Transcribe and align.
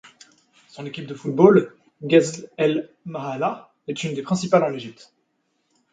Son 0.67 0.87
équipe 0.87 1.05
de 1.05 1.13
football, 1.13 1.75
Ghazl 2.01 2.49
El 2.57 2.89
Mahallah, 3.05 3.71
est 3.87 4.01
l'une 4.01 4.15
des 4.15 4.23
principales 4.23 4.63
en 4.63 4.73
Égypte. 4.73 5.13